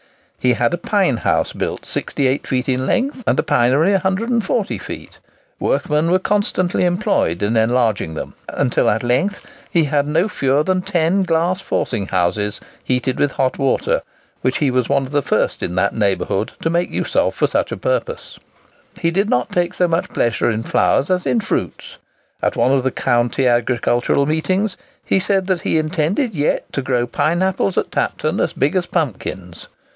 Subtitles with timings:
[0.39, 5.19] He had a pine house built 68 feet in length and a pinery 140 feet.
[5.59, 10.81] Workmen were constantly employed in enlarging them, until at length he had no fewer than
[10.81, 14.01] ten glass forcing houses, heated with hot water,
[14.41, 17.45] which he was one of the first in that neighbourhood to make use of for
[17.45, 18.39] such a purpose.
[18.99, 21.99] He did not take so much pleasure in flowers as in fruits.
[22.41, 24.75] At one of the county agricultural meetings,
[25.05, 29.67] he said that he intended yet to grow pineapples at Tapton as big as pumpkins.